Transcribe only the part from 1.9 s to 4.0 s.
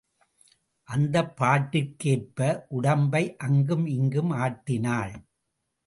ஏற்ப உடம்பை அங்கு